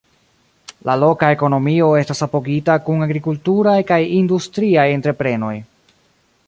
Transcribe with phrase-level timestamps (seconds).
[0.89, 5.55] La loka ekonomio estas apogita kun agrikulturaj kaj industriaj entreprenoj.